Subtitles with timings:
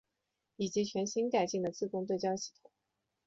[0.55, 2.71] 以及全新改进的自动对焦系统。